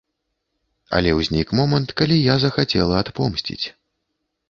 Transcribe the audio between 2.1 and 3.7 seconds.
я захацела адпомсціць.